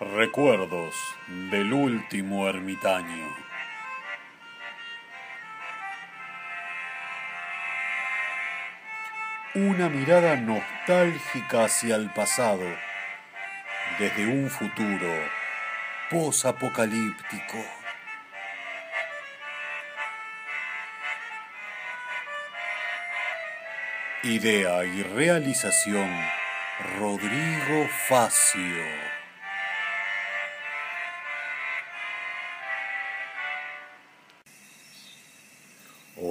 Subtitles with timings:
[0.00, 0.94] Recuerdos
[1.50, 3.34] del último ermitaño.
[9.56, 12.62] Una mirada nostálgica hacia el pasado,
[13.98, 15.12] desde un futuro
[16.10, 17.58] posapocalíptico.
[24.22, 26.08] Idea y realización
[27.00, 29.17] Rodrigo Facio.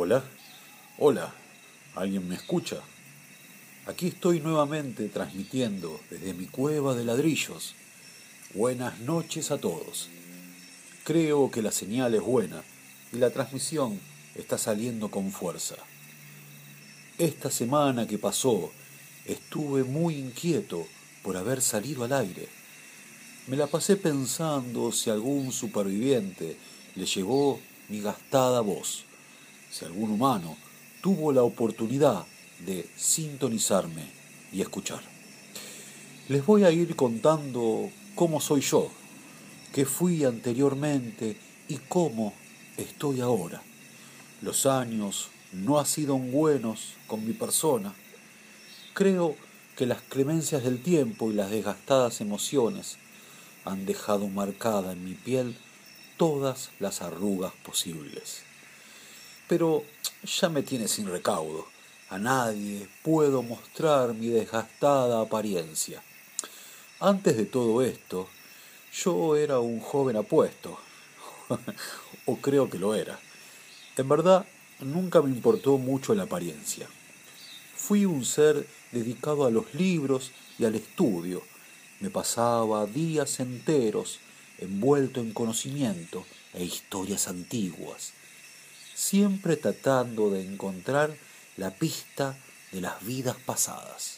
[0.08, 0.24] Hola,
[1.00, 1.34] hola,
[1.96, 2.78] ¿alguien me escucha?
[3.88, 7.76] Aquí estoy nuevamente transmitiendo desde mi cueva de ladrillos.
[8.54, 10.08] Buenas noches a todos.
[11.04, 12.64] Creo que la señal es buena
[13.12, 14.00] y la transmisión
[14.36, 15.76] está saliendo con fuerza.
[17.18, 18.72] Esta semana que pasó
[19.26, 20.88] estuve muy inquieto
[21.22, 22.48] por haber salido al aire.
[23.48, 26.56] Me la pasé pensando si algún superviviente
[26.96, 29.04] le llevó mi gastada voz,
[29.70, 30.58] si algún humano
[31.02, 32.26] tuvo la oportunidad
[32.66, 34.04] de sintonizarme
[34.52, 35.02] y escuchar.
[36.30, 38.90] Les voy a ir contando cómo soy yo,
[39.74, 42.34] qué fui anteriormente y cómo
[42.78, 43.62] estoy ahora.
[44.42, 47.94] Los años no han sido buenos con mi persona.
[48.94, 49.36] Creo
[49.78, 52.98] que las clemencias del tiempo y las desgastadas emociones
[53.64, 55.56] han dejado marcada en mi piel
[56.18, 58.47] todas las arrugas posibles.
[59.48, 59.84] Pero
[60.24, 61.68] ya me tiene sin recaudo.
[62.10, 66.02] A nadie puedo mostrar mi desgastada apariencia.
[67.00, 68.28] Antes de todo esto,
[68.94, 70.80] yo era un joven apuesto,
[72.26, 73.20] o creo que lo era.
[73.98, 74.46] En verdad,
[74.80, 76.88] nunca me importó mucho la apariencia.
[77.76, 81.44] Fui un ser dedicado a los libros y al estudio.
[82.00, 84.20] Me pasaba días enteros
[84.58, 88.14] envuelto en conocimiento e historias antiguas,
[88.98, 91.16] siempre tratando de encontrar
[91.56, 92.36] la pista
[92.72, 94.18] de las vidas pasadas.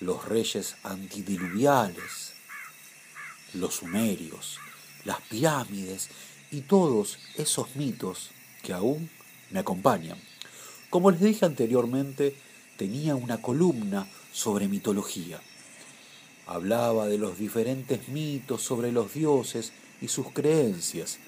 [0.00, 2.32] Los reyes antidiluviales,
[3.54, 4.58] los sumerios,
[5.04, 6.08] las pirámides
[6.50, 8.32] y todos esos mitos
[8.64, 9.08] que aún
[9.52, 10.18] me acompañan.
[10.90, 12.34] Como les dije anteriormente,
[12.76, 15.40] tenía una columna sobre mitología.
[16.48, 21.20] Hablaba de los diferentes mitos sobre los dioses y sus creencias.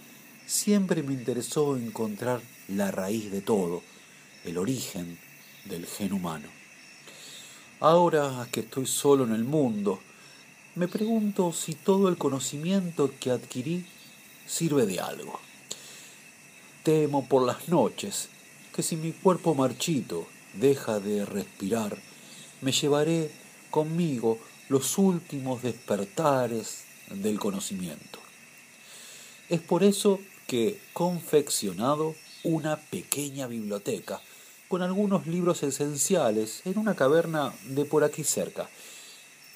[0.53, 3.83] Siempre me interesó encontrar la raíz de todo
[4.45, 5.19] el origen
[5.65, 6.47] del gen humano.
[7.81, 9.99] Ahora que estoy solo en el mundo,
[10.75, 13.87] me pregunto si todo el conocimiento que adquirí
[14.47, 15.41] sirve de algo.
[16.83, 18.29] Temo por las noches
[18.77, 21.97] que si mi cuerpo marchito deja de respirar,
[22.61, 23.31] me llevaré
[23.71, 28.19] conmigo los últimos despertares del conocimiento.
[29.49, 30.21] Es por eso
[30.53, 32.15] que confeccionado
[32.45, 34.21] una pequeña biblioteca
[34.69, 38.69] con algunos libros esenciales en una caverna de por aquí cerca.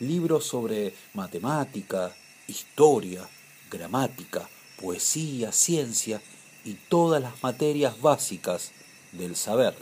[0.00, 2.16] Libros sobre matemática,
[2.48, 3.28] historia,
[3.70, 4.48] gramática,
[4.80, 6.22] poesía, ciencia
[6.64, 8.72] y todas las materias básicas
[9.12, 9.74] del saber.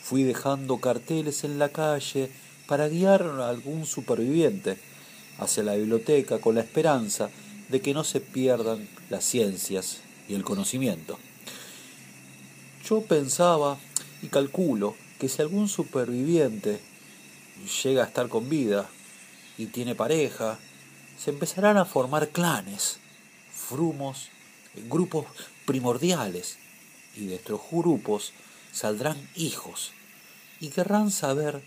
[0.00, 2.30] Fui dejando carteles en la calle
[2.68, 4.78] para guiar a algún superviviente
[5.38, 7.28] hacia la biblioteca con la esperanza
[7.68, 11.18] de que no se pierdan las ciencias y el conocimiento.
[12.88, 13.78] Yo pensaba
[14.22, 16.80] y calculo que si algún superviviente
[17.82, 18.88] llega a estar con vida
[19.58, 20.58] y tiene pareja,
[21.18, 22.98] se empezarán a formar clanes,
[23.50, 24.28] frumos,
[24.88, 25.26] grupos
[25.64, 26.58] primordiales,
[27.16, 28.32] y de estos grupos
[28.72, 29.92] saldrán hijos
[30.60, 31.62] y querrán saber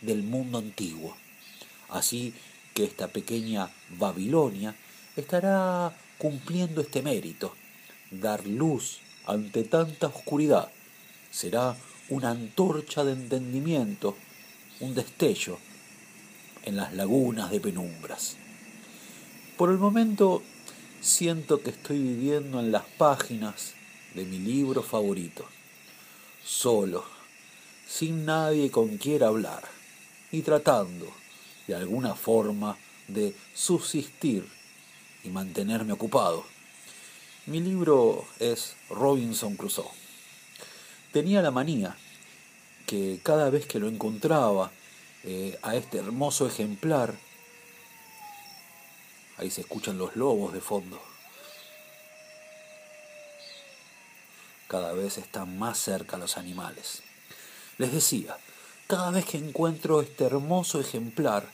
[0.00, 1.16] del mundo antiguo.
[1.88, 2.32] Así
[2.74, 4.76] que esta pequeña Babilonia
[5.16, 7.54] estará cumpliendo este mérito,
[8.10, 10.70] dar luz ante tanta oscuridad
[11.34, 11.76] será
[12.10, 14.16] una antorcha de entendimiento,
[14.78, 15.58] un destello
[16.62, 18.36] en las lagunas de penumbras.
[19.56, 20.42] Por el momento
[21.00, 23.74] siento que estoy viviendo en las páginas
[24.14, 25.44] de mi libro favorito,
[26.44, 27.04] solo,
[27.88, 29.64] sin nadie con quien hablar
[30.30, 31.12] y tratando
[31.66, 32.76] de alguna forma
[33.08, 34.46] de subsistir
[35.24, 36.44] y mantenerme ocupado.
[37.46, 40.04] Mi libro es Robinson Crusoe
[41.14, 41.96] tenía la manía
[42.86, 44.72] que cada vez que lo encontraba
[45.22, 47.14] eh, a este hermoso ejemplar,
[49.36, 51.00] ahí se escuchan los lobos de fondo,
[54.66, 57.04] cada vez están más cerca los animales.
[57.78, 58.36] Les decía,
[58.88, 61.48] cada vez que encuentro este hermoso ejemplar,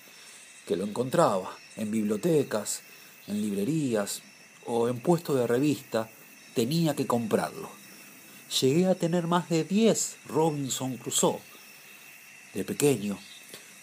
[0.67, 2.81] que lo encontraba en bibliotecas,
[3.31, 4.23] en librerías
[4.67, 6.09] o en puestos de revista,
[6.55, 7.71] tenía que comprarlo.
[8.61, 11.41] Llegué a tener más de 10 Robinson Crusoe.
[12.55, 13.19] De pequeño,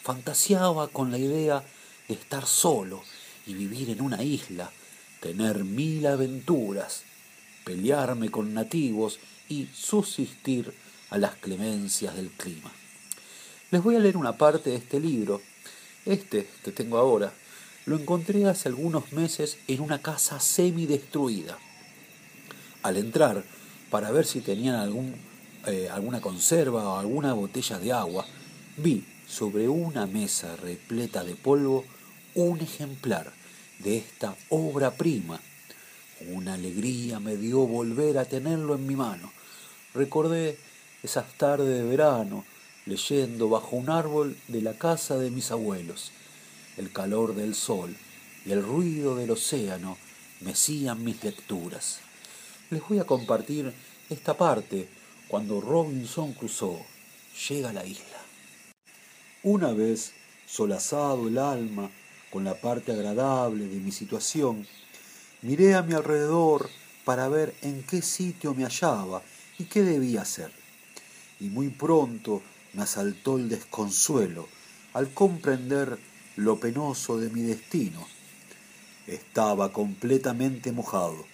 [0.03, 1.63] fantaseaba con la idea
[2.07, 3.03] de estar solo
[3.45, 4.71] y vivir en una isla,
[5.21, 7.03] tener mil aventuras,
[7.63, 10.73] pelearme con nativos y subsistir
[11.09, 12.71] a las clemencias del clima.
[13.71, 15.41] Les voy a leer una parte de este libro.
[16.05, 17.33] Este que tengo ahora
[17.87, 21.57] lo encontré hace algunos meses en una casa semi-destruida.
[22.83, 23.45] Al entrar,
[23.89, 25.15] para ver si tenían algún,
[25.65, 28.25] eh, alguna conserva o alguna botella de agua,
[28.75, 31.85] vi sobre una mesa repleta de polvo
[32.35, 33.31] un ejemplar
[33.79, 35.39] de esta obra prima.
[36.33, 39.31] Una alegría me dio volver a tenerlo en mi mano.
[39.93, 40.59] Recordé
[41.03, 42.43] esas tardes de verano,
[42.85, 46.11] leyendo bajo un árbol de la casa de mis abuelos.
[46.77, 47.95] El calor del sol
[48.45, 49.97] y el ruido del océano
[50.41, 51.99] mecían mis lecturas.
[52.69, 53.73] Les voy a compartir
[54.09, 54.87] esta parte
[55.27, 56.85] cuando Robinson Crusoe
[57.49, 58.17] llega a la isla.
[59.43, 60.13] Una vez
[60.45, 61.89] solazado el alma
[62.29, 64.67] con la parte agradable de mi situación,
[65.41, 66.69] miré a mi alrededor
[67.05, 69.23] para ver en qué sitio me hallaba
[69.57, 70.51] y qué debía hacer.
[71.39, 74.47] Y muy pronto me asaltó el desconsuelo
[74.93, 75.97] al comprender
[76.37, 78.07] lo penoso de mi destino.
[79.07, 81.25] Estaba completamente mojado.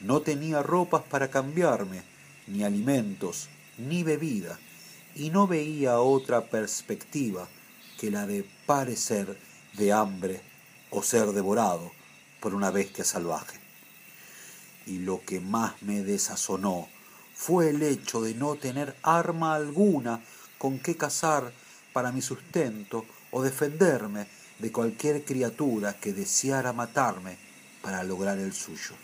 [0.00, 2.02] No tenía ropas para cambiarme,
[2.46, 4.58] ni alimentos, ni bebida,
[5.14, 7.46] y no veía otra perspectiva
[7.98, 9.38] que la de parecer
[9.74, 10.40] de hambre
[10.90, 11.92] o ser devorado
[12.40, 13.58] por una bestia salvaje.
[14.86, 16.88] Y lo que más me desazonó
[17.34, 20.22] fue el hecho de no tener arma alguna
[20.56, 21.52] con qué cazar
[21.92, 27.36] para mi sustento o defenderme de cualquier criatura que deseara matarme
[27.82, 28.94] para lograr el suyo.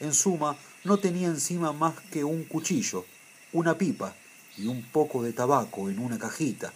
[0.00, 3.06] En suma, no tenía encima más que un cuchillo,
[3.52, 4.14] una pipa
[4.58, 6.72] y un poco de tabaco en una cajita.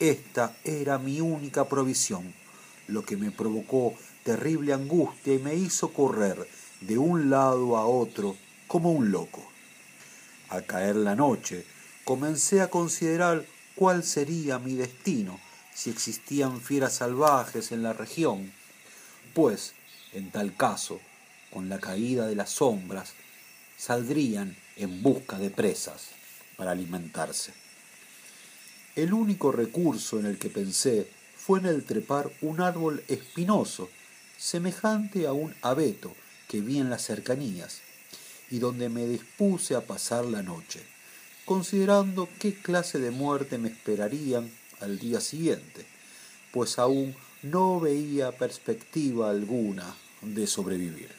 [0.00, 2.34] Esta era mi única provisión,
[2.88, 3.94] lo que me provocó
[4.24, 6.48] terrible angustia y me hizo correr
[6.80, 9.42] de un lado a otro como un loco.
[10.48, 11.64] Al caer la noche,
[12.04, 13.44] comencé a considerar
[13.74, 15.38] cuál sería mi destino
[15.78, 18.52] si existían fieras salvajes en la región,
[19.32, 19.74] pues,
[20.12, 21.00] en tal caso,
[21.52, 23.12] con la caída de las sombras,
[23.76, 26.08] saldrían en busca de presas
[26.56, 27.52] para alimentarse.
[28.96, 33.88] El único recurso en el que pensé fue en el trepar un árbol espinoso,
[34.36, 36.12] semejante a un abeto
[36.48, 37.82] que vi en las cercanías,
[38.50, 40.82] y donde me dispuse a pasar la noche,
[41.44, 45.86] considerando qué clase de muerte me esperarían al día siguiente,
[46.52, 51.10] pues aún no veía perspectiva alguna de sobrevivir.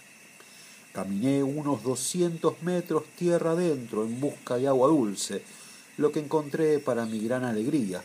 [0.94, 5.44] Caminé unos doscientos metros tierra adentro en busca de agua dulce,
[5.98, 8.04] lo que encontré para mi gran alegría,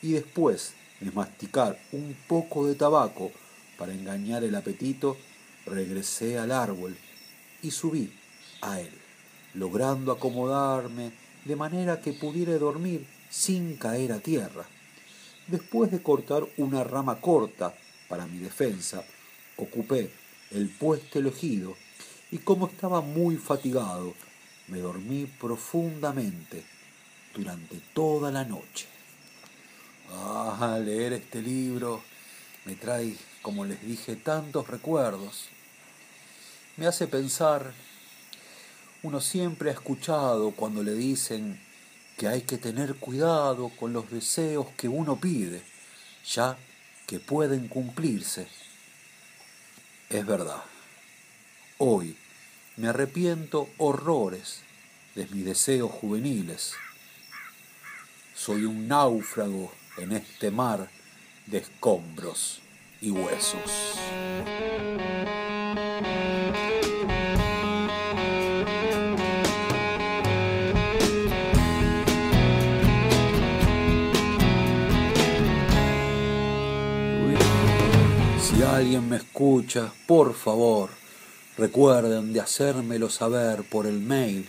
[0.00, 3.30] y después de masticar un poco de tabaco
[3.78, 5.16] para engañar el apetito,
[5.66, 6.96] regresé al árbol
[7.62, 8.12] y subí
[8.60, 8.92] a él,
[9.54, 11.12] logrando acomodarme
[11.44, 14.66] de manera que pudiera dormir sin caer a tierra.
[15.46, 17.74] Después de cortar una rama corta
[18.08, 19.04] para mi defensa,
[19.56, 20.10] ocupé
[20.50, 21.76] el puesto elegido
[22.30, 24.14] y como estaba muy fatigado,
[24.68, 26.64] me dormí profundamente
[27.34, 28.86] durante toda la noche.
[30.10, 32.02] Ah, leer este libro
[32.64, 35.48] me trae, como les dije, tantos recuerdos.
[36.76, 37.72] Me hace pensar
[39.02, 41.60] uno siempre ha escuchado cuando le dicen
[42.16, 45.62] que hay que tener cuidado con los deseos que uno pide,
[46.24, 46.56] ya
[47.06, 48.46] que pueden cumplirse.
[50.08, 50.62] Es verdad.
[51.78, 52.16] Hoy
[52.76, 54.62] me arrepiento horrores
[55.14, 56.74] de mis deseos juveniles.
[58.34, 60.90] Soy un náufrago en este mar
[61.46, 62.60] de escombros
[63.00, 63.98] y huesos.
[78.60, 80.90] Alguien me escucha, por favor,
[81.56, 84.48] recuerden de hacérmelo saber por el mail.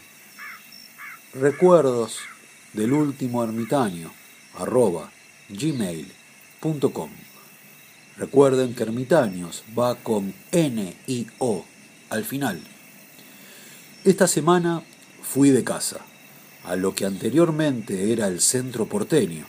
[1.34, 2.20] Recuerdos
[2.74, 4.12] del último ermitaño,
[4.56, 5.10] arroba
[5.50, 7.10] gmail.com.
[8.18, 11.66] Recuerden que ermitaños va con N-I-O
[12.10, 12.62] al final.
[14.04, 14.84] Esta semana
[15.22, 16.02] fui de casa,
[16.66, 19.46] a lo que anteriormente era el centro porteño,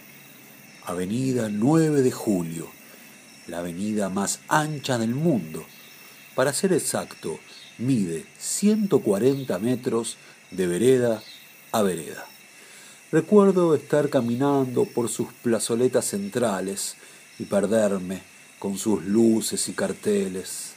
[0.87, 2.83] Avenida 9 de Julio
[3.46, 5.64] la avenida más ancha del mundo.
[6.34, 7.38] Para ser exacto,
[7.78, 10.16] mide 140 metros
[10.50, 11.22] de vereda
[11.72, 12.26] a vereda.
[13.12, 16.96] Recuerdo estar caminando por sus plazoletas centrales
[17.38, 18.22] y perderme
[18.58, 20.72] con sus luces y carteles.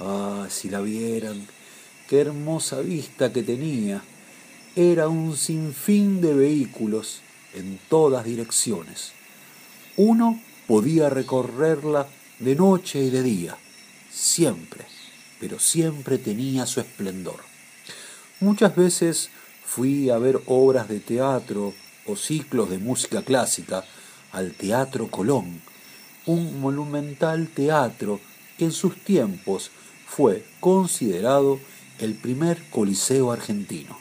[0.00, 1.46] Ah, si la vieran,
[2.08, 4.02] qué hermosa vista que tenía.
[4.74, 7.20] Era un sinfín de vehículos
[7.54, 9.12] en todas direcciones.
[9.96, 12.06] Uno podía recorrerla
[12.38, 13.56] de noche y de día,
[14.12, 14.84] siempre,
[15.40, 17.40] pero siempre tenía su esplendor.
[18.38, 19.30] Muchas veces
[19.64, 21.72] fui a ver obras de teatro
[22.06, 23.82] o ciclos de música clásica
[24.30, 25.62] al Teatro Colón,
[26.26, 28.20] un monumental teatro
[28.58, 29.70] que en sus tiempos
[30.06, 31.58] fue considerado
[31.98, 33.98] el primer coliseo argentino,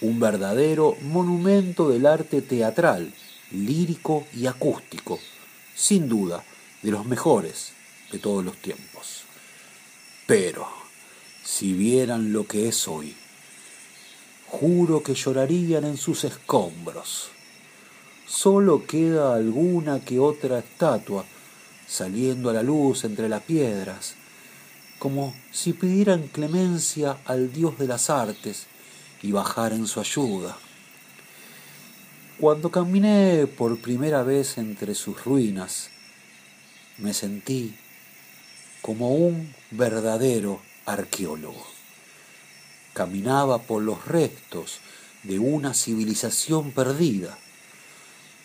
[0.00, 3.12] un verdadero monumento del arte teatral,
[3.50, 5.18] lírico y acústico,
[5.80, 6.44] sin duda
[6.82, 7.72] de los mejores
[8.12, 9.22] de todos los tiempos.
[10.26, 10.68] Pero,
[11.42, 13.16] si vieran lo que es hoy,
[14.46, 17.30] juro que llorarían en sus escombros.
[18.26, 21.24] Solo queda alguna que otra estatua
[21.88, 24.14] saliendo a la luz entre las piedras,
[24.98, 28.66] como si pidieran clemencia al Dios de las artes
[29.22, 30.58] y bajar en su ayuda.
[32.40, 35.90] Cuando caminé por primera vez entre sus ruinas,
[36.98, 37.74] me sentí
[38.80, 41.80] como un verdadero arqueólogo
[42.92, 44.78] caminaba por los restos
[45.22, 47.38] de una civilización perdida.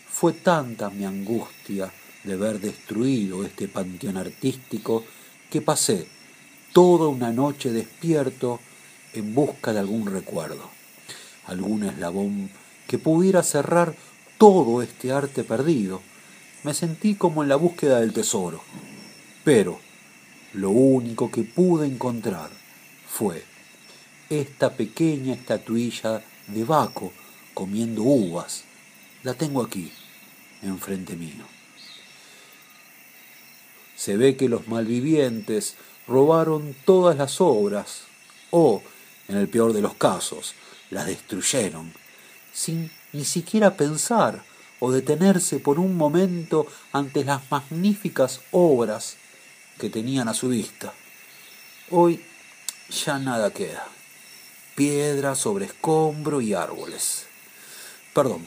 [0.09, 1.91] Fue tanta mi angustia
[2.23, 5.03] de ver destruido este panteón artístico
[5.49, 6.07] que pasé
[6.73, 8.59] toda una noche despierto
[9.13, 10.69] en busca de algún recuerdo,
[11.47, 12.49] algún eslabón
[12.87, 13.95] que pudiera cerrar
[14.37, 16.01] todo este arte perdido.
[16.63, 18.61] Me sentí como en la búsqueda del tesoro,
[19.43, 19.79] pero
[20.53, 22.49] lo único que pude encontrar
[23.07, 23.43] fue
[24.29, 27.11] esta pequeña estatuilla de Baco
[27.53, 28.63] comiendo uvas.
[29.23, 29.91] La tengo aquí,
[30.61, 31.45] enfrente mío.
[33.95, 35.75] Se ve que los malvivientes
[36.07, 38.03] robaron todas las obras
[38.51, 38.83] o,
[39.27, 40.53] en el peor de los casos,
[40.89, 41.91] las destruyeron,
[42.55, 44.43] sin ni siquiera pensar
[44.79, 49.17] o detenerse por un momento ante las magníficas obras
[49.77, 50.93] que tenían a su vista.
[51.91, 52.23] Hoy
[52.89, 53.87] ya nada queda
[54.75, 57.25] piedra sobre escombro y árboles.
[58.13, 58.45] Perdón,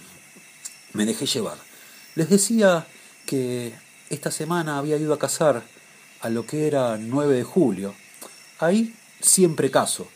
[0.92, 1.56] me dejé llevar.
[2.14, 2.86] Les decía
[3.26, 3.72] que
[4.10, 5.62] esta semana había ido a cazar
[6.20, 7.94] a lo que era 9 de julio.
[8.58, 10.08] Ahí siempre cazo.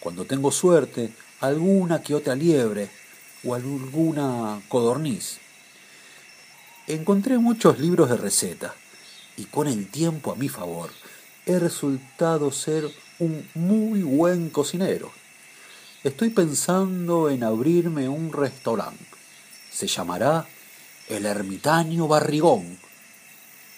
[0.00, 2.90] Cuando tengo suerte, alguna que otra liebre
[3.44, 5.38] o alguna codorniz.
[6.86, 8.74] Encontré muchos libros de receta
[9.36, 10.90] y con el tiempo a mi favor
[11.46, 15.12] he resultado ser un muy buen cocinero.
[16.02, 19.04] Estoy pensando en abrirme un restaurante.
[19.70, 20.46] Se llamará
[21.08, 22.78] El Ermitaño Barrigón.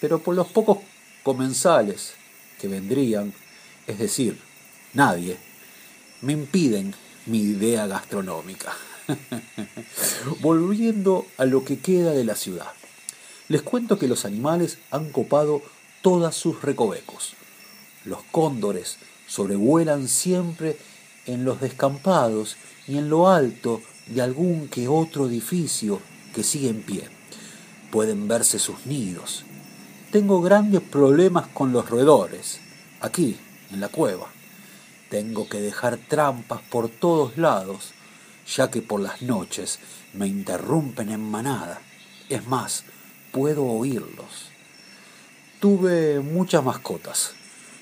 [0.01, 0.79] Pero por los pocos
[1.23, 2.13] comensales
[2.59, 3.33] que vendrían,
[3.87, 4.39] es decir,
[4.93, 5.37] nadie,
[6.21, 6.93] me impiden
[7.25, 8.73] mi idea gastronómica.
[10.41, 12.71] Volviendo a lo que queda de la ciudad,
[13.47, 15.61] les cuento que los animales han copado
[16.01, 17.33] todas sus recovecos.
[18.05, 18.97] Los cóndores
[19.27, 20.77] sobrevuelan siempre
[21.25, 25.99] en los descampados y en lo alto de algún que otro edificio
[26.33, 27.09] que sigue en pie.
[27.91, 29.43] Pueden verse sus nidos.
[30.11, 32.59] Tengo grandes problemas con los roedores,
[33.01, 33.37] aquí,
[33.71, 34.27] en la cueva.
[35.09, 37.93] Tengo que dejar trampas por todos lados,
[38.47, 39.79] ya que por las noches
[40.13, 41.81] me interrumpen en manada.
[42.29, 42.83] Es más,
[43.31, 44.49] puedo oírlos.
[45.59, 47.33] Tuve muchas mascotas,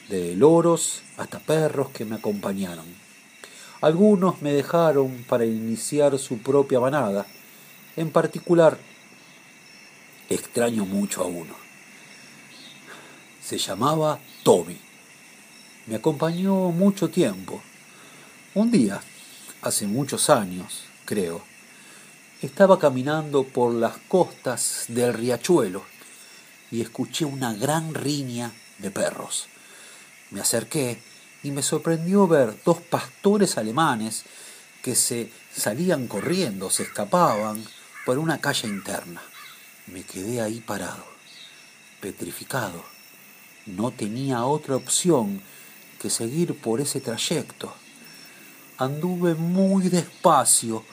[0.10, 3.05] de loros hasta perros que me acompañaron
[3.86, 7.27] algunos me dejaron para iniciar su propia manada.
[7.95, 8.79] En particular,
[10.27, 11.53] extraño mucho a uno.
[13.43, 14.79] Se llamaba Toby.
[15.86, 17.62] Me acompañó mucho tiempo.
[18.55, 19.01] Un día,
[19.65, 21.43] hace muchos años, creo,
[22.41, 25.84] estaba caminando por las costas del riachuelo
[26.72, 29.48] y escuché una gran riña de perros.
[30.31, 31.01] Me acerqué
[31.43, 34.24] y me sorprendió ver dos pastores alemanes
[34.84, 37.63] que se salían corriendo, se escapaban
[38.05, 39.22] por una calle interna.
[39.88, 41.05] Me quedé ahí parado,
[42.01, 42.84] petrificado.
[43.65, 45.41] No tenía otra opción
[46.00, 47.74] que seguir por ese trayecto.
[48.77, 50.84] Anduve muy despacio,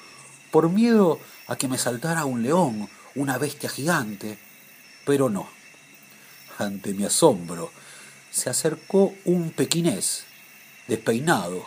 [0.50, 4.38] por miedo a que me saltara un león, una bestia gigante,
[5.04, 5.48] pero no.
[6.58, 7.72] ante mi asombro,
[8.30, 10.24] se acercó un pequinés,
[10.86, 11.64] despeinado,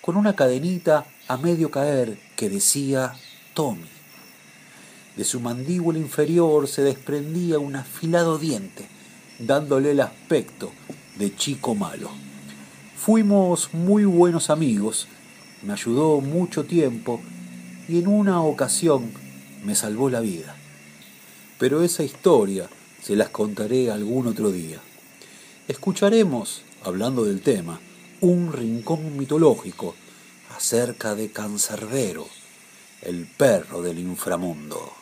[0.00, 3.14] con una cadenita a medio caer que decía
[3.54, 3.88] Tommy.
[5.16, 8.88] De su mandíbula inferior se desprendía un afilado diente,
[9.38, 10.72] dándole el aspecto
[11.16, 12.10] de chico malo.
[12.96, 15.06] Fuimos muy buenos amigos,
[15.62, 17.20] me ayudó mucho tiempo
[17.88, 19.12] y en una ocasión
[19.64, 20.56] me salvó la vida.
[21.58, 22.68] Pero esa historia
[23.00, 24.78] se las contaré algún otro día.
[25.68, 27.80] Escucharemos, hablando del tema,
[28.20, 29.94] un rincón mitológico
[30.56, 32.26] acerca de Cancerbero,
[33.02, 34.92] el perro del inframundo.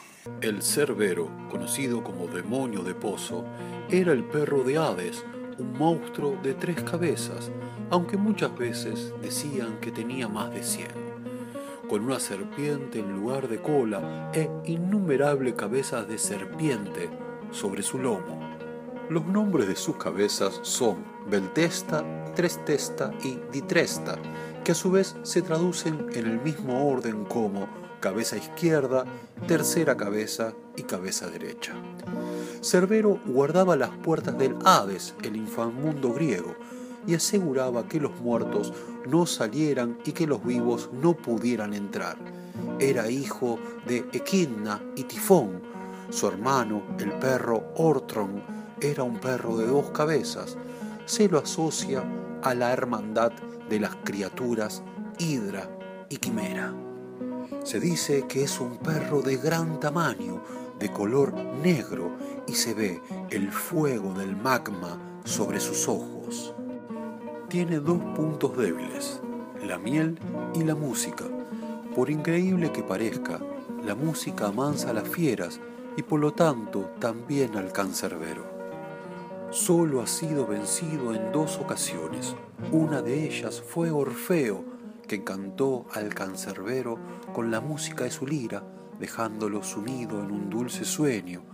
[0.40, 3.44] El Cerbero, conocido como demonio de pozo,
[3.90, 5.24] era el perro de Hades,
[5.60, 7.50] un monstruo de tres cabezas,
[7.90, 10.88] aunque muchas veces decían que tenía más de cien,
[11.88, 17.10] con una serpiente en lugar de cola e innumerables cabezas de serpiente
[17.50, 18.40] sobre su lomo.
[19.08, 24.16] Los nombres de sus cabezas son Beltesta, Trestesta y Ditresta,
[24.64, 27.68] que a su vez se traducen en el mismo orden como
[28.00, 29.04] cabeza izquierda,
[29.46, 31.74] tercera cabeza y cabeza derecha.
[32.62, 36.54] Cerbero guardaba las puertas del Hades, el infamundo griego,
[37.06, 38.72] y aseguraba que los muertos
[39.08, 42.18] no salieran y que los vivos no pudieran entrar.
[42.78, 45.62] Era hijo de Equidna y Tifón.
[46.10, 48.42] Su hermano, el perro Ortron,
[48.80, 50.58] era un perro de dos cabezas.
[51.06, 52.04] Se lo asocia
[52.42, 53.32] a la hermandad
[53.68, 54.82] de las criaturas
[55.18, 55.70] Hidra
[56.08, 56.74] y Quimera.
[57.64, 60.42] Se dice que es un perro de gran tamaño,
[60.78, 62.10] de color negro,
[62.50, 66.54] y se ve el fuego del magma sobre sus ojos
[67.50, 69.20] tiene dos puntos débiles,
[69.66, 70.16] la miel
[70.54, 71.24] y la música.
[71.96, 73.40] Por increíble que parezca,
[73.84, 75.60] la música amansa a las fieras
[75.96, 78.44] y por lo tanto también al cancerbero.
[79.50, 82.36] Solo ha sido vencido en dos ocasiones.
[82.70, 84.64] Una de ellas fue Orfeo,
[85.08, 86.98] que cantó al cancerbero
[87.34, 88.62] con la música de su lira,
[89.00, 91.49] dejándolo sumido en un dulce sueño.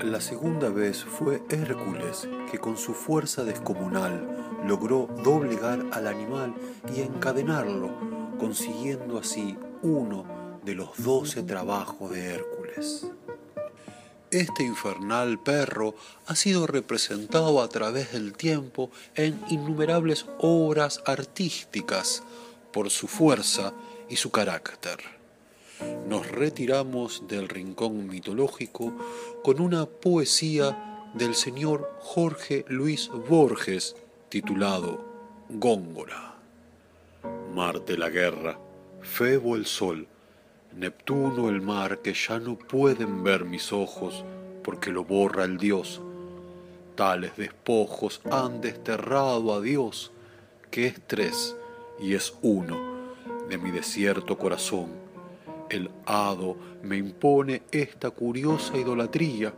[0.00, 6.54] La segunda vez fue Hércules, que con su fuerza descomunal logró doblegar al animal
[6.94, 7.90] y encadenarlo,
[8.38, 10.24] consiguiendo así uno
[10.64, 13.06] de los doce trabajos de Hércules.
[14.30, 15.94] Este infernal perro
[16.26, 22.24] ha sido representado a través del tiempo en innumerables obras artísticas
[22.72, 23.72] por su fuerza
[24.08, 25.13] y su carácter.
[26.08, 28.92] Nos retiramos del rincón mitológico
[29.42, 33.96] con una poesía del señor Jorge Luis Borges
[34.28, 35.04] titulado
[35.48, 36.36] Góngora.
[37.54, 38.58] Marte la guerra,
[39.00, 40.08] Febo el sol,
[40.76, 44.24] Neptuno el mar que ya no pueden ver mis ojos
[44.64, 46.00] porque lo borra el Dios.
[46.96, 50.10] Tales despojos han desterrado a Dios,
[50.70, 51.54] que es tres
[52.00, 52.76] y es uno
[53.48, 54.88] de mi desierto corazón.
[55.70, 59.54] El hado me impone esta curiosa idolatría.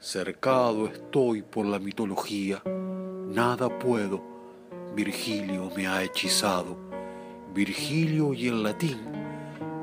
[0.00, 2.62] Cercado estoy por la mitología.
[2.64, 4.22] Nada puedo,
[4.94, 6.76] Virgilio me ha hechizado,
[7.54, 8.98] Virgilio y el latín.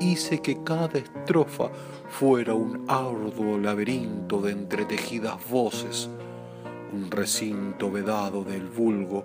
[0.00, 1.70] Hice que cada estrofa
[2.08, 6.10] fuera un arduo laberinto de entretejidas voces,
[6.92, 9.24] un recinto vedado del vulgo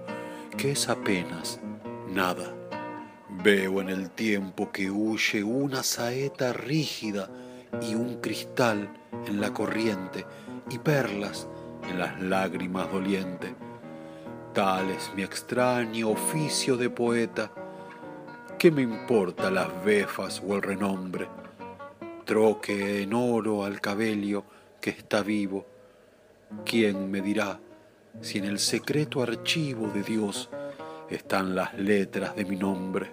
[0.55, 1.60] que es apenas
[2.07, 2.61] nada.
[3.32, 7.30] Veo en el tiempo que huye una saeta rígida
[7.82, 8.91] y un cristal
[9.28, 10.26] en la corriente
[10.70, 11.48] y perlas
[11.89, 13.54] en las lágrimas dolientes
[14.54, 17.54] Tal es mi extraño oficio de poeta.
[18.60, 21.30] ¿Qué me importa las befas o el renombre?
[22.26, 24.44] Troque en oro al cabello
[24.82, 25.65] que está vivo.
[26.65, 27.62] ¿Quién me dirá
[28.20, 30.50] si en el secreto archivo de Dios
[31.12, 33.12] están las letras de mi nombre?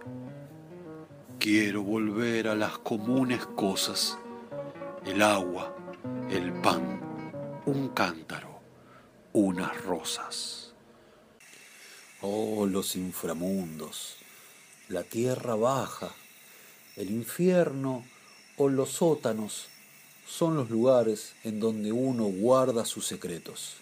[1.39, 4.19] Quiero volver a las comunes cosas,
[5.05, 5.75] el agua,
[6.31, 8.61] el pan, un cántaro,
[9.33, 10.73] unas rosas.
[12.21, 14.17] Oh, los inframundos,
[14.89, 16.11] la tierra baja,
[16.97, 18.05] el infierno
[18.57, 19.69] o los sótanos
[20.27, 23.77] son los lugares en donde uno guarda sus secretos.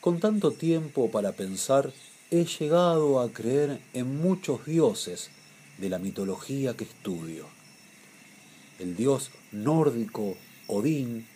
[0.00, 1.92] Con tanto tiempo para pensar,
[2.30, 5.30] he llegado a creer en muchos dioses
[5.78, 7.46] de la mitología que estudio.
[8.78, 10.36] El dios nórdico
[10.66, 11.26] Odín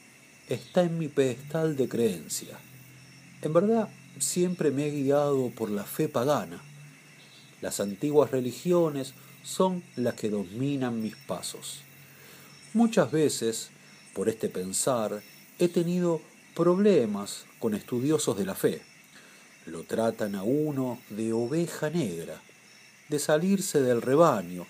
[0.51, 2.59] está en mi pedestal de creencia.
[3.41, 6.63] En verdad, siempre me he guiado por la fe pagana.
[7.63, 11.81] Las antiguas religiones son las que dominan mis pasos.
[12.75, 13.71] Muchas veces,
[14.13, 15.23] por este pensar,
[15.59, 16.21] he tenido
[16.55, 18.92] problemas con estudiosos de la fe.
[19.66, 22.40] Lo tratan a uno de oveja negra,
[23.09, 24.66] de salirse del rebaño,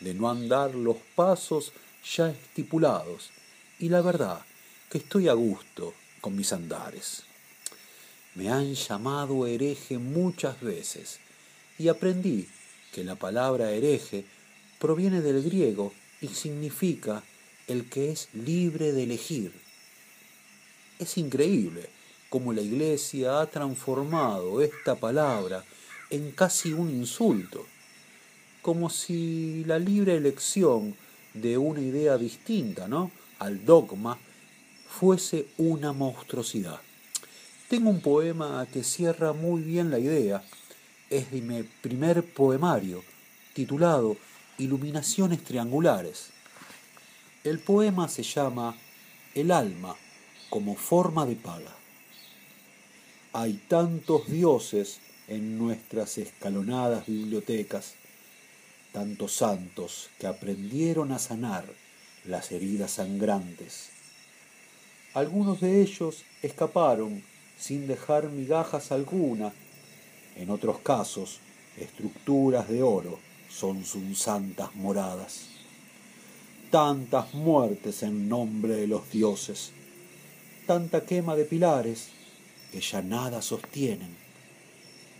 [0.00, 1.72] de no andar los pasos
[2.16, 3.30] ya estipulados.
[3.80, 4.44] Y la verdad
[4.90, 7.24] que estoy a gusto con mis andares.
[8.34, 11.18] Me han llamado hereje muchas veces
[11.76, 12.48] y aprendí
[12.92, 14.24] que la palabra hereje
[14.78, 17.24] proviene del griego y significa
[17.66, 19.52] el que es libre de elegir.
[20.98, 21.97] Es increíble
[22.28, 25.64] cómo la Iglesia ha transformado esta palabra
[26.10, 27.66] en casi un insulto,
[28.62, 30.94] como si la libre elección
[31.34, 33.10] de una idea distinta ¿no?
[33.38, 34.18] al dogma
[34.88, 36.80] fuese una monstruosidad.
[37.68, 40.42] Tengo un poema que cierra muy bien la idea.
[41.10, 43.04] Es de mi primer poemario,
[43.54, 44.16] titulado
[44.56, 46.30] Iluminaciones Triangulares.
[47.44, 48.74] El poema se llama
[49.34, 49.94] El alma
[50.50, 51.77] como forma de pala.
[53.34, 57.92] Hay tantos dioses en nuestras escalonadas bibliotecas,
[58.92, 61.66] tantos santos que aprendieron a sanar
[62.24, 63.90] las heridas sangrantes.
[65.12, 67.22] Algunos de ellos escaparon
[67.58, 69.52] sin dejar migajas alguna.
[70.34, 71.40] En otros casos,
[71.76, 73.18] estructuras de oro
[73.50, 75.48] son sus santas moradas.
[76.70, 79.72] Tantas muertes en nombre de los dioses,
[80.66, 82.08] tanta quema de pilares
[82.72, 84.16] que ya nada sostienen.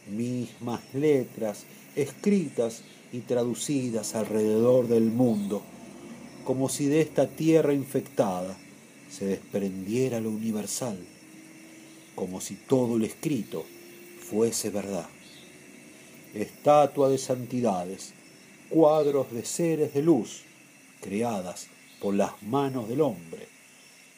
[0.08, 1.64] Mismas letras
[1.96, 2.82] escritas
[3.12, 5.62] y traducidas alrededor del mundo,
[6.44, 8.56] como si de esta tierra infectada
[9.10, 10.98] se desprendiera lo universal
[12.18, 13.64] como si todo lo escrito
[14.18, 15.06] fuese verdad.
[16.34, 18.12] Estatua de santidades,
[18.68, 20.42] cuadros de seres de luz,
[21.00, 21.68] creadas
[22.00, 23.46] por las manos del hombre,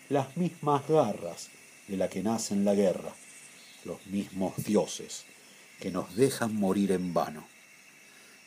[0.08, 1.50] las mismas garras
[1.90, 3.12] de la que nace en la guerra,
[3.84, 5.24] los mismos dioses
[5.80, 7.48] que nos dejan morir en vano.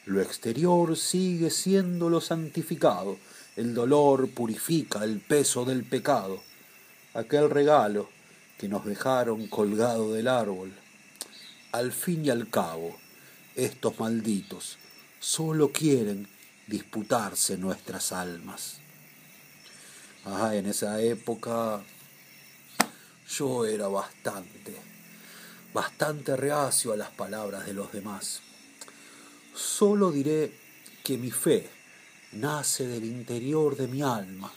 [0.06, 3.17] Lo exterior sigue siendo lo santificado,
[3.58, 6.41] el dolor purifica el peso del pecado,
[7.13, 8.10] aquel regalo
[8.58, 10.71] que nos dejaron colgado del árbol.
[11.73, 12.97] Al fin y al cabo,
[13.56, 14.77] estos malditos
[15.19, 16.29] solo quieren
[16.67, 18.77] disputarse nuestras almas.
[20.25, 21.82] Ah, en esa época
[23.27, 24.75] yo era bastante,
[25.73, 28.41] bastante reacio a las palabras de los demás.
[29.55, 30.51] Solo diré
[31.03, 31.69] que mi fe
[32.33, 34.51] nace del interior de mi alma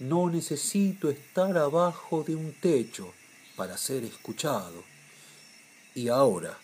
[0.00, 3.12] no necesito estar abajo de un techo
[3.56, 4.84] para ser escuchado.
[5.94, 6.56] Y ahora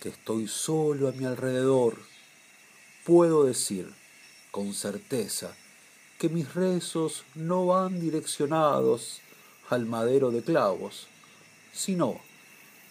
[0.00, 1.98] que estoy solo a mi alrededor,
[3.04, 3.90] puedo decir
[4.50, 5.56] con certeza
[6.18, 9.22] que mis rezos no van direccionados
[9.70, 11.06] al madero de clavos,
[11.72, 12.20] sino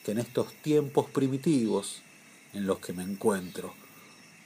[0.04, 2.02] que en estos tiempos primitivos
[2.54, 3.74] en los que me encuentro,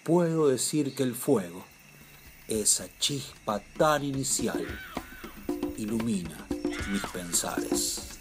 [0.04, 1.64] puedo decir que el fuego,
[2.48, 4.66] esa chispa tan inicial,
[5.78, 6.48] ilumina
[6.92, 8.18] mis pensares.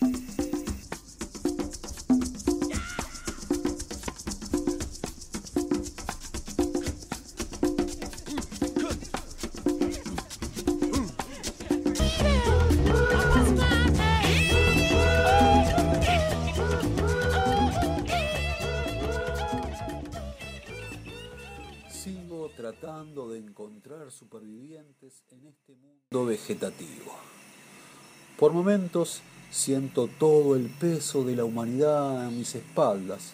[28.38, 33.33] Por momentos siento todo el peso de la humanidad a mis espaldas.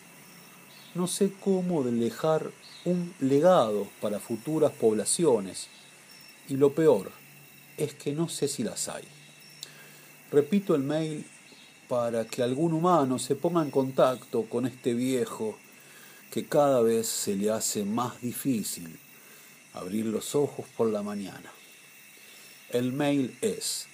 [0.95, 2.51] No sé cómo dejar
[2.85, 5.69] un legado para futuras poblaciones.
[6.49, 7.11] Y lo peor
[7.77, 9.05] es que no sé si las hay.
[10.31, 11.27] Repito el mail
[11.89, 15.57] para que algún humano se ponga en contacto con este viejo
[16.31, 18.99] que cada vez se le hace más difícil
[19.75, 21.56] abrir los ojos por la mañana.
[22.77, 23.87] El mail es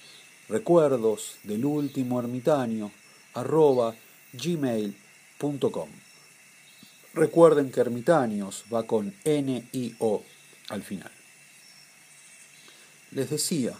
[0.49, 2.91] recuerdos del último ermitaño
[3.33, 3.95] arroba
[4.33, 5.89] gmail.com.
[7.13, 10.23] Recuerden que ermitaños va con N-I-O
[10.67, 11.11] al final.
[13.11, 13.73] Les decía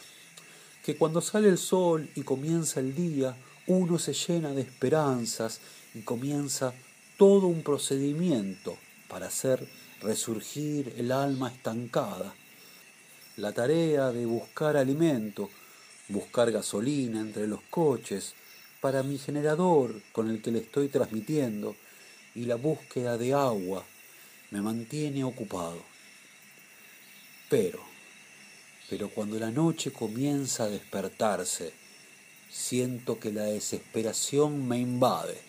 [0.86, 3.36] que cuando sale el sol y comienza el día,
[3.68, 5.60] uno se llena de esperanzas
[5.94, 6.74] y comienza
[7.18, 8.78] todo un procedimiento
[9.10, 9.68] para hacer
[10.02, 12.34] resurgir el alma estancada.
[13.38, 15.50] La tarea de buscar alimento,
[16.10, 18.36] buscar gasolina entre los coches
[18.80, 21.76] para mi generador con el que le estoy transmitiendo
[22.36, 23.84] y la búsqueda de agua
[24.52, 25.82] me mantiene ocupado.
[27.50, 27.80] Pero,
[28.88, 31.74] pero cuando la noche comienza a despertarse,
[32.52, 35.42] siento que la desesperación me invade.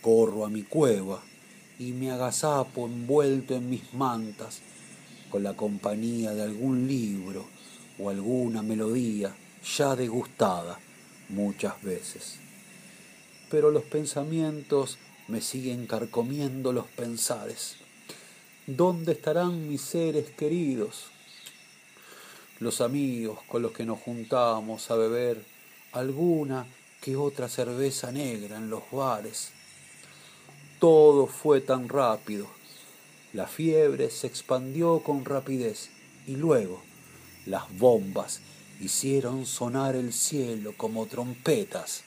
[0.00, 1.22] Corro a mi cueva
[1.78, 4.60] y me agazapo envuelto en mis mantas,
[5.34, 7.44] con la compañía de algún libro
[7.98, 9.34] o alguna melodía
[9.76, 10.78] ya degustada
[11.28, 12.36] muchas veces.
[13.50, 17.78] Pero los pensamientos me siguen carcomiendo los pensares.
[18.68, 21.06] ¿Dónde estarán mis seres queridos?
[22.60, 25.44] Los amigos con los que nos juntábamos a beber
[25.90, 26.64] alguna
[27.00, 29.50] que otra cerveza negra en los bares.
[30.78, 32.46] Todo fue tan rápido.
[33.34, 35.90] La fiebre se expandió con rapidez
[36.24, 36.80] y luego
[37.46, 38.40] las bombas
[38.80, 42.04] hicieron sonar el cielo como trompetas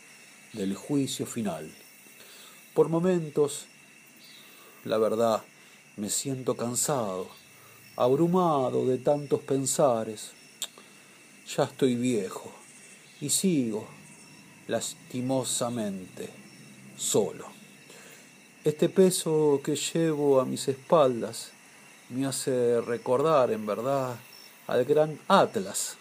[0.53, 1.69] del juicio final.
[2.73, 3.65] Por momentos,
[4.85, 5.43] la verdad,
[5.97, 7.27] me siento cansado,
[7.97, 10.31] abrumado de tantos pensares.
[11.57, 12.53] Ya estoy viejo
[13.19, 13.85] y sigo,
[14.67, 16.29] lastimosamente,
[16.95, 17.56] solo.
[18.67, 21.51] Este peso que llevo a mis espaldas
[22.09, 24.17] me hace recordar, en verdad,
[24.67, 25.95] al gran Atlas.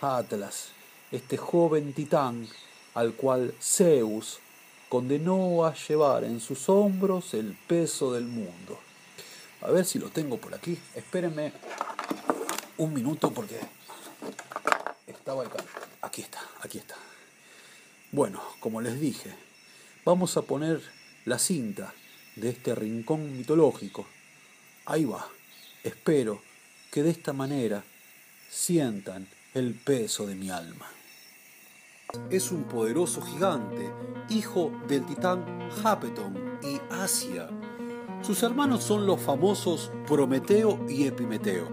[0.00, 0.68] Atlas,
[1.12, 2.48] este joven titán
[2.94, 4.38] al cual Zeus
[4.88, 8.80] condenó a llevar en sus hombros el peso del mundo.
[9.60, 10.78] A ver si lo tengo por aquí.
[10.94, 11.52] Espérenme
[12.78, 13.60] un minuto porque
[15.06, 15.62] estaba acá.
[16.00, 16.96] Aquí está, aquí está.
[18.10, 19.34] Bueno, como les dije,
[20.06, 21.94] vamos a poner la cinta
[22.36, 24.06] de este rincón mitológico.
[24.86, 25.26] Ahí va.
[25.82, 26.42] Espero
[26.90, 27.82] que de esta manera
[28.50, 30.86] sientan el peso de mi alma.
[32.30, 33.90] Es un poderoso gigante,
[34.28, 37.48] hijo del titán Hapeton y Asia.
[38.22, 41.68] Sus hermanos son los famosos Prometeo y Epimeteo.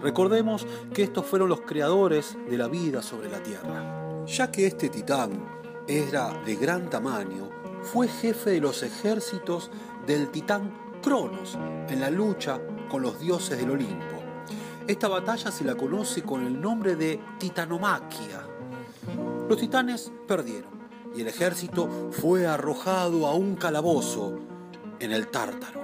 [0.00, 4.24] Recordemos que estos fueron los creadores de la vida sobre la Tierra.
[4.26, 5.44] Ya que este titán
[5.86, 7.50] era de gran tamaño,
[7.82, 9.70] fue jefe de los ejércitos
[10.06, 14.22] del titán Cronos en la lucha con los dioses del Olimpo.
[14.86, 18.46] Esta batalla se la conoce con el nombre de Titanomaquia.
[19.48, 20.70] Los titanes perdieron
[21.14, 24.38] y el ejército fue arrojado a un calabozo
[24.98, 25.82] en el Tártaro.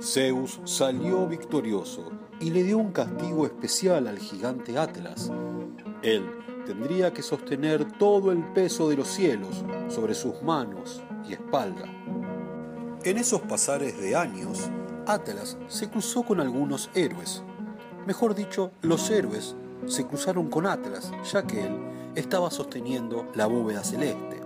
[0.00, 2.10] Zeus salió victorioso
[2.40, 5.30] y le dio un castigo especial al gigante Atlas.
[6.02, 6.24] Él
[6.68, 11.84] tendría que sostener todo el peso de los cielos sobre sus manos y espalda.
[13.04, 14.68] En esos pasares de años,
[15.06, 17.42] Atlas se cruzó con algunos héroes
[18.08, 19.54] Mejor dicho, los héroes
[19.84, 21.76] se cruzaron con Atlas, ya que él
[22.14, 24.40] estaba sosteniendo la bóveda celeste.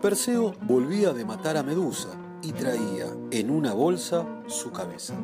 [0.00, 2.10] Perseo volvía de matar a Medusa
[2.42, 5.14] y traía en una bolsa su cabeza.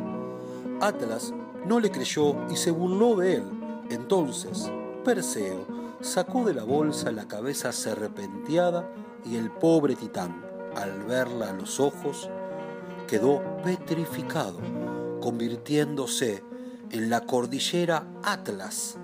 [0.80, 1.32] Atlas
[1.64, 3.44] no le creyó y se burló de él.
[3.90, 4.68] Entonces,
[5.04, 8.90] Perseo sacó de la bolsa la cabeza serpenteada
[9.24, 12.30] y el pobre titán, al verla a los ojos,
[13.06, 14.58] quedó petrificado,
[15.20, 16.42] convirtiéndose
[16.90, 18.98] en la cordillera Atlas,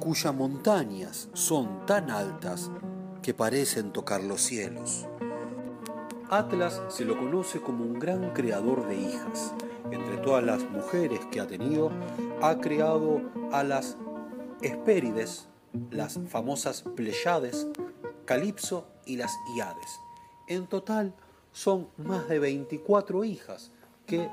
[0.00, 2.70] cuyas montañas son tan altas
[3.22, 5.06] que parecen tocar los cielos.
[6.30, 9.52] Atlas se lo conoce como un gran creador de hijas.
[9.90, 11.90] Entre todas las mujeres que ha tenido,
[12.42, 13.20] ha creado
[13.52, 13.96] a las
[14.60, 15.48] Hespérides,
[15.90, 17.66] las famosas Pleiades,
[18.24, 20.00] Calipso y las Iades.
[20.48, 21.14] En total
[21.52, 23.72] son más de 24 hijas
[24.06, 24.30] que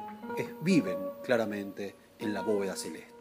[0.61, 3.13] viven claramente en la bóveda celeste.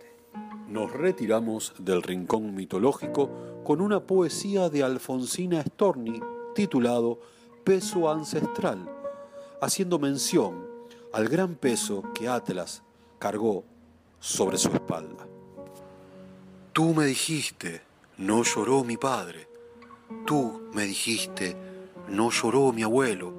[0.69, 3.31] Nos retiramos del rincón mitológico
[3.65, 6.21] con una poesía de Alfonsina Storni
[6.55, 7.21] titulado
[7.65, 8.89] Peso Ancestral,
[9.61, 10.67] haciendo mención
[11.13, 12.83] al gran peso que Atlas
[13.19, 13.65] cargó
[14.19, 15.27] sobre su espalda.
[16.73, 17.83] Tú me dijiste,
[18.19, 19.49] no lloró mi padre.
[20.27, 21.57] Tú me dijiste,
[22.09, 23.33] no lloró mi abuelo.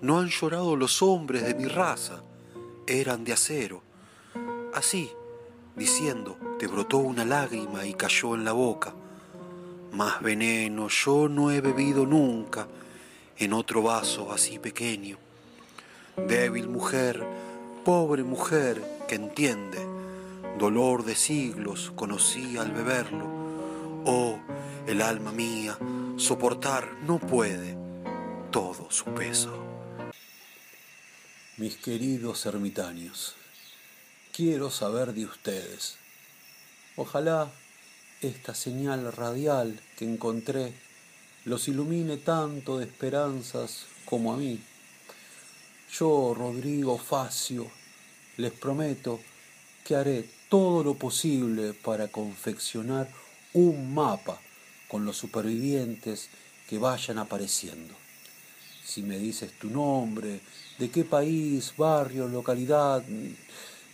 [0.00, 2.22] No han llorado los hombres de mi raza,
[2.86, 3.82] eran de acero.
[4.74, 5.10] Así,
[5.74, 8.94] diciendo, te brotó una lágrima y cayó en la boca.
[9.92, 12.68] Más veneno yo no he bebido nunca
[13.38, 15.18] en otro vaso así pequeño.
[16.28, 17.26] Débil mujer,
[17.84, 19.78] pobre mujer que entiende,
[20.58, 23.45] dolor de siglos conocí al beberlo.
[24.08, 24.38] Oh,
[24.86, 25.76] el alma mía,
[26.16, 27.76] soportar no puede
[28.52, 29.52] todo su peso.
[31.56, 33.34] Mis queridos ermitaños,
[34.32, 35.96] quiero saber de ustedes.
[36.94, 37.50] Ojalá
[38.20, 40.72] esta señal radial que encontré
[41.44, 44.60] los ilumine tanto de esperanzas como a mí.
[45.90, 47.68] Yo, Rodrigo Facio,
[48.36, 49.18] les prometo
[49.82, 53.25] que haré todo lo posible para confeccionar
[53.56, 54.38] un mapa
[54.86, 56.28] con los supervivientes
[56.68, 57.94] que vayan apareciendo.
[58.84, 60.40] Si me dices tu nombre,
[60.78, 63.02] de qué país, barrio, localidad,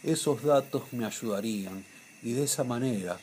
[0.02, 1.84] esos datos me ayudarían
[2.24, 3.20] y de esa manera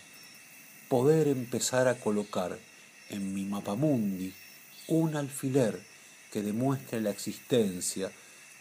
[0.88, 2.58] poder empezar a colocar
[3.10, 4.34] en mi mapamundi
[4.88, 5.78] un alfiler
[6.32, 8.10] que demuestre la existencia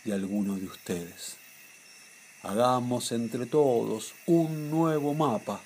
[0.05, 1.37] de alguno de ustedes.
[2.43, 5.61] Hagamos entre todos un nuevo mapa.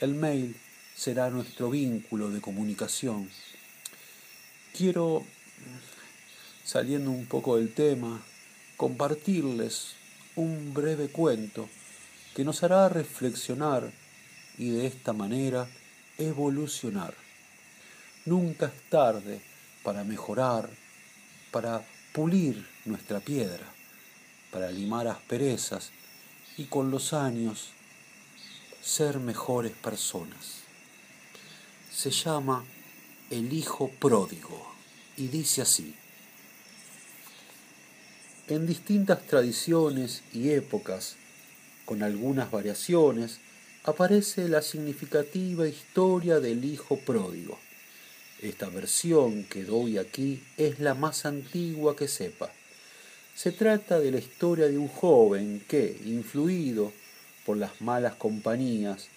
[0.00, 0.56] El mail
[0.94, 3.28] será nuestro vínculo de comunicación.
[4.76, 5.24] Quiero,
[6.64, 8.22] saliendo un poco del tema,
[8.76, 9.94] compartirles
[10.36, 11.68] un breve cuento
[12.34, 13.92] que nos hará reflexionar
[14.58, 15.68] y de esta manera
[16.18, 17.14] evolucionar.
[18.24, 19.40] Nunca es tarde
[19.82, 20.68] para mejorar,
[21.50, 23.66] para pulir nuestra piedra,
[24.50, 25.90] para limar asperezas
[26.56, 27.70] y con los años
[28.82, 30.63] ser mejores personas.
[31.96, 32.64] Se llama
[33.30, 34.74] El Hijo Pródigo
[35.16, 35.94] y dice así.
[38.48, 41.14] En distintas tradiciones y épocas,
[41.84, 43.38] con algunas variaciones,
[43.84, 47.60] aparece la significativa historia del Hijo Pródigo.
[48.42, 52.50] Esta versión que doy aquí es la más antigua que sepa.
[53.36, 56.92] Se trata de la historia de un joven que, influido
[57.46, 59.10] por las malas compañías,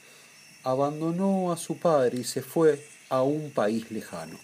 [0.67, 4.37] abandonó a su padre y se fue a un país lejano.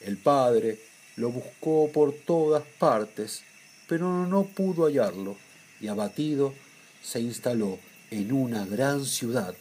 [0.00, 0.78] El padre
[1.16, 3.42] lo buscó por todas partes,
[3.88, 5.36] pero no pudo hallarlo
[5.80, 6.54] y abatido
[7.02, 7.80] se instaló
[8.12, 9.56] en una gran ciudad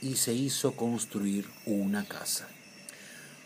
[0.00, 2.48] y se hizo construir una casa.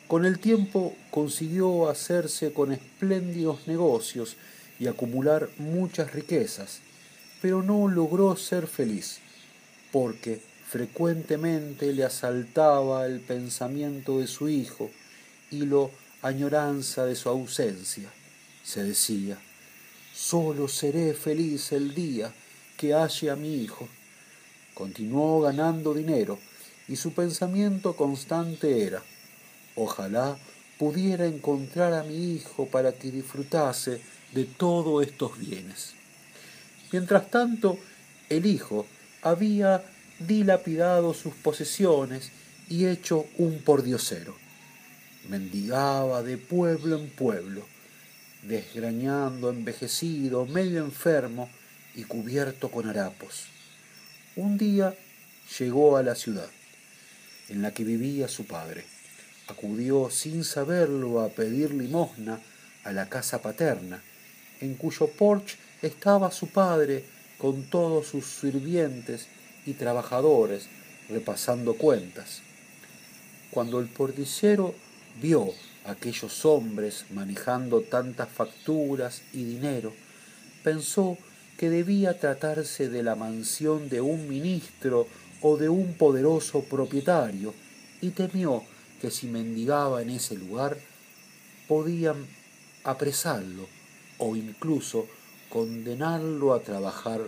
[0.07, 4.37] Con el tiempo consiguió hacerse con espléndidos negocios
[4.79, 6.79] y acumular muchas riquezas,
[7.41, 9.19] pero no logró ser feliz,
[9.91, 14.91] porque frecuentemente le asaltaba el pensamiento de su hijo
[15.51, 15.91] y lo
[16.23, 18.11] añoranza de su ausencia.
[18.65, 19.37] Se decía,
[20.15, 22.33] solo seré feliz el día
[22.79, 23.87] que halle a mi hijo.
[24.73, 26.39] Continuó ganando dinero
[26.89, 29.03] y su pensamiento constante era,
[29.77, 30.39] Ojalá
[30.79, 34.01] pudiera encontrar a mi hijo para que disfrutase
[34.33, 35.93] de todos estos bienes.
[36.93, 37.79] Mientras tanto,
[38.31, 38.87] el hijo
[39.21, 39.85] había
[40.27, 42.31] dilapidado sus posesiones
[42.69, 44.37] y hecho un pordiosero.
[45.29, 47.67] Mendigaba de pueblo en pueblo,
[48.43, 51.49] desgrañando, envejecido, medio enfermo
[51.95, 53.47] y cubierto con harapos.
[54.37, 54.95] Un día
[55.59, 56.49] llegó a la ciudad
[57.49, 58.85] en la que vivía su padre
[59.49, 62.41] acudió sin saberlo a pedir limosna
[62.85, 64.03] a la casa paterna,
[64.61, 67.05] en cuyo porche estaba su padre
[67.39, 69.27] con todos sus sirvientes
[69.67, 70.69] y trabajadores
[71.09, 72.43] repasando cuentas.
[73.51, 74.75] Cuando el portillero
[75.21, 75.53] vio
[75.85, 79.93] a aquellos hombres manejando tantas facturas y dinero,
[80.63, 81.19] pensó
[81.59, 85.07] que debía tratarse de la mansión de un ministro
[85.43, 87.55] o de un poderoso propietario
[88.01, 88.65] y temió
[89.01, 90.79] que si mendigaba en ese lugar
[91.69, 92.27] podían
[92.85, 93.67] apresarlo
[94.19, 95.07] o incluso
[95.49, 97.21] condenarlo a trabajar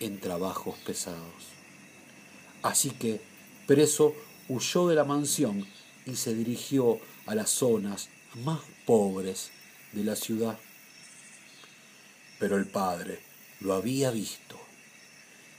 [0.00, 1.59] en trabajos pesados.
[2.62, 3.20] Así que,
[3.66, 4.14] preso,
[4.48, 5.66] huyó de la mansión
[6.06, 8.08] y se dirigió a las zonas
[8.44, 9.50] más pobres
[9.92, 10.58] de la ciudad.
[12.38, 13.20] Pero el padre
[13.60, 14.58] lo había visto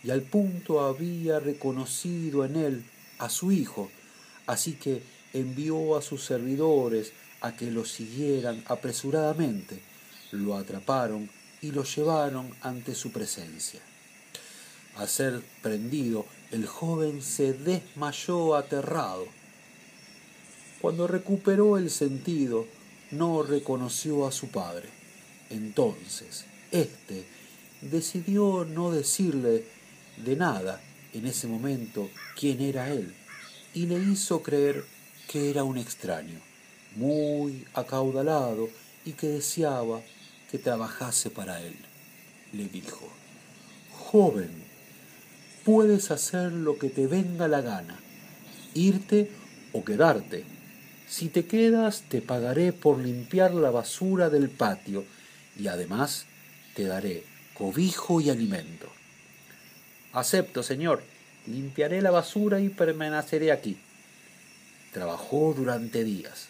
[0.03, 2.83] y al punto había reconocido en él
[3.19, 3.91] a su hijo,
[4.47, 9.79] así que envió a sus servidores a que lo siguieran apresuradamente,
[10.31, 11.29] lo atraparon
[11.61, 13.79] y lo llevaron ante su presencia.
[14.95, 19.25] Al ser prendido, el joven se desmayó aterrado.
[20.81, 22.67] Cuando recuperó el sentido,
[23.11, 24.89] no reconoció a su padre.
[25.49, 27.25] Entonces, éste
[27.81, 29.65] decidió no decirle
[30.17, 30.81] de nada
[31.13, 33.13] en ese momento quién era él
[33.73, 34.85] y le hizo creer
[35.27, 36.39] que era un extraño,
[36.95, 38.69] muy acaudalado
[39.05, 40.01] y que deseaba
[40.49, 41.75] que trabajase para él.
[42.51, 43.07] Le dijo,
[43.97, 44.60] joven,
[45.63, 47.99] puedes hacer lo que te venga la gana,
[48.73, 49.31] irte
[49.73, 50.43] o quedarte.
[51.07, 55.03] Si te quedas, te pagaré por limpiar la basura del patio
[55.57, 56.25] y además
[56.75, 58.87] te daré cobijo y alimento.
[60.13, 61.03] Acepto, señor.
[61.47, 63.77] Limpiaré la basura y permaneceré aquí.
[64.93, 66.49] Trabajó durante días.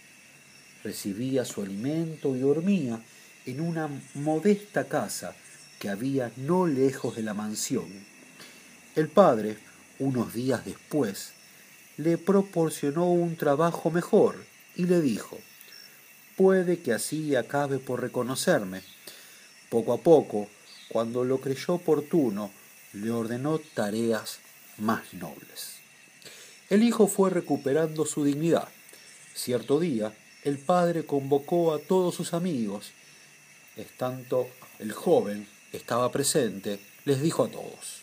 [0.83, 2.99] Recibía su alimento y dormía
[3.45, 5.33] en una modesta casa
[5.79, 8.10] que había no lejos de la mansión.
[8.93, 9.57] El padre,
[9.99, 11.31] unos días después,
[11.95, 14.43] le proporcionó un trabajo mejor
[14.75, 15.37] y le dijo,
[16.35, 18.81] puede que así acabe por reconocerme.
[19.69, 20.49] Poco a poco,
[20.89, 22.51] cuando lo creyó oportuno,
[22.91, 24.39] le ordenó tareas
[24.77, 25.77] más nobles.
[26.69, 28.67] El hijo fue recuperando su dignidad.
[29.33, 30.13] Cierto día,
[30.43, 32.91] el padre convocó a todos sus amigos.
[33.77, 38.00] Estando el joven estaba presente, les dijo a todos,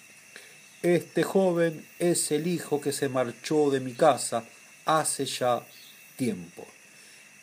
[0.83, 4.45] Este joven es el hijo que se marchó de mi casa
[4.85, 5.67] hace ya
[6.17, 6.65] tiempo,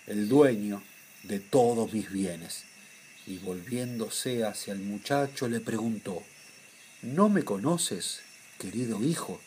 [0.07, 0.81] el dueño
[1.23, 2.63] de todos mis bienes.
[3.27, 6.23] Y volviéndose hacia el muchacho le preguntó,
[7.01, 8.21] ¿No me conoces,
[8.57, 9.41] querido hijo?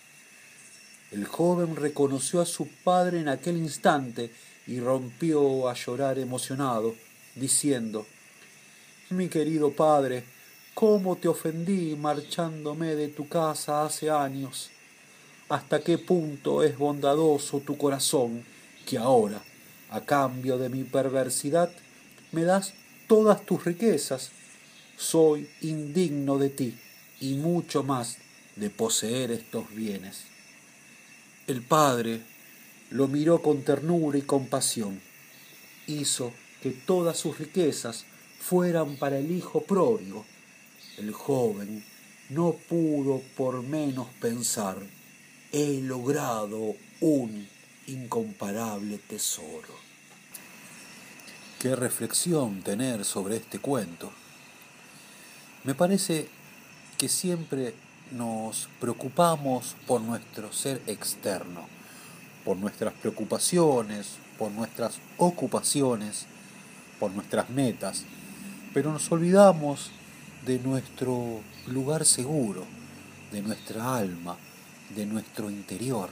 [1.11, 4.30] El joven reconoció a su padre en aquel instante
[4.66, 6.95] y rompió a llorar emocionado,
[7.36, 8.07] diciendo,
[9.09, 10.24] Mi querido padre,
[10.79, 14.70] ¿cómo te ofendí marchándome de tu casa hace años?
[15.49, 18.45] ¿Hasta qué punto es bondadoso tu corazón
[18.87, 19.43] que ahora,
[19.91, 21.68] a cambio de mi perversidad,
[22.31, 22.74] me das
[23.09, 24.31] todas tus riquezas?
[24.97, 26.79] Soy indigno de ti
[27.20, 28.18] y mucho más
[28.55, 30.26] de poseer estos bienes.
[31.49, 32.22] El padre
[32.91, 35.01] lo miró con ternura y compasión.
[35.89, 38.05] Hizo que todas sus riquezas
[38.39, 40.24] fueran para el hijo pródigo.
[40.99, 41.84] El joven
[42.30, 44.76] no pudo por menos pensar,
[45.53, 47.49] he logrado un
[47.86, 49.74] incomparable tesoro.
[51.59, 54.12] Qué reflexión tener sobre este cuento.
[55.64, 56.28] Me parece
[56.96, 57.74] que siempre
[58.12, 61.78] nos preocupamos por nuestro ser externo
[62.49, 66.24] por nuestras preocupaciones, por nuestras ocupaciones,
[66.99, 68.05] por nuestras metas,
[68.72, 69.90] pero nos olvidamos
[70.45, 72.64] de nuestro lugar seguro,
[73.32, 74.36] de nuestra alma,
[74.95, 76.11] de nuestro interior.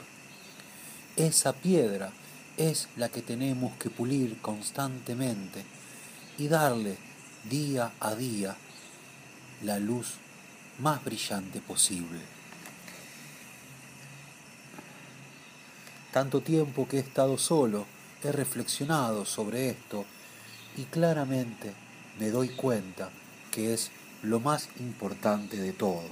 [1.16, 2.10] Esa piedra
[2.56, 5.64] es la que tenemos que pulir constantemente
[6.38, 6.96] y darle
[7.48, 8.56] día a día
[9.62, 10.14] la luz
[10.78, 12.20] más brillante posible.
[16.12, 17.86] Tanto tiempo que he estado solo,
[18.22, 20.04] he reflexionado sobre esto
[20.76, 21.72] y claramente
[22.18, 23.10] me doy cuenta
[23.50, 23.90] que es
[24.26, 26.04] lo más importante de todo.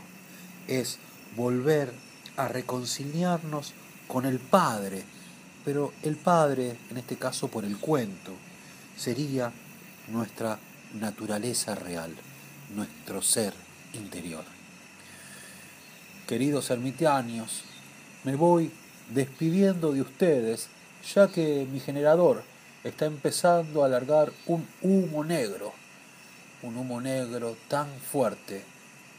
[0.69, 0.99] Es
[1.37, 1.93] volver
[2.37, 3.73] a reconciliarnos
[4.09, 5.03] con el Padre,
[5.65, 8.33] pero el Padre, en este caso por el cuento,
[8.97, 9.53] sería
[10.09, 10.59] nuestra
[10.95, 12.15] naturaleza real,
[12.75, 13.53] nuestro ser
[13.95, 14.45] interior.
[16.27, 17.65] Queridos ermitaños,
[18.23, 18.71] me voy
[19.11, 20.69] despidiendo de ustedes,
[21.15, 22.43] ya que mi generador
[22.85, 25.73] está empezando a alargar un humo negro,
[26.65, 28.63] un humo negro tan fuerte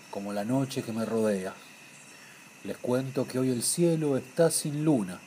[0.10, 1.54] como la noche que me rodea.
[2.64, 5.20] Les cuento que hoy el cielo está sin luna.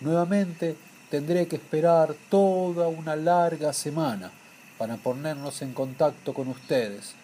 [0.00, 0.76] Nuevamente
[1.10, 4.30] tendré que esperar toda una larga semana
[4.78, 7.14] para ponernos en contacto con ustedes,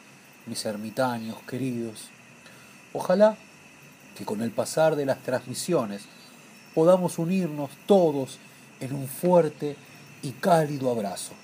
[0.46, 2.08] mis ermitaños queridos.
[2.92, 3.36] Ojalá
[4.16, 6.02] que con el pasar de las transmisiones
[6.74, 8.38] podamos unirnos todos
[8.80, 9.76] en un fuerte
[10.22, 11.34] y cálido abrazo.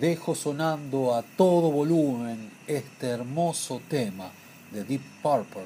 [0.00, 4.28] Dejo sonando a todo volumen este hermoso tema
[4.70, 5.62] de Deep Purple.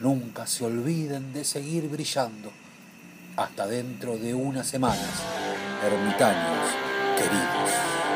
[0.00, 2.52] Nunca se olviden de seguir brillando.
[3.36, 5.24] Hasta dentro de unas semanas,
[5.82, 6.68] ermitaños
[7.16, 8.09] queridos.